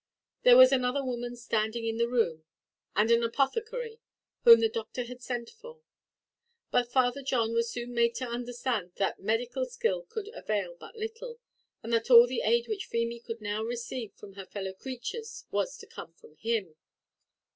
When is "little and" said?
10.95-11.93